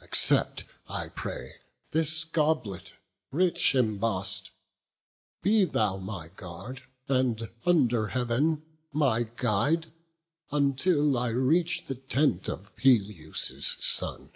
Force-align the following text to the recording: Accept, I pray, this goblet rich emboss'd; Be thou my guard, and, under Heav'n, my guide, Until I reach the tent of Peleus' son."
Accept, 0.00 0.64
I 0.88 1.10
pray, 1.10 1.56
this 1.90 2.24
goblet 2.24 2.94
rich 3.30 3.74
emboss'd; 3.74 4.48
Be 5.42 5.66
thou 5.66 5.98
my 5.98 6.28
guard, 6.28 6.84
and, 7.06 7.50
under 7.66 8.06
Heav'n, 8.06 8.62
my 8.94 9.24
guide, 9.24 9.88
Until 10.50 11.18
I 11.18 11.28
reach 11.28 11.84
the 11.84 11.96
tent 11.96 12.48
of 12.48 12.74
Peleus' 12.76 13.76
son." 13.78 14.30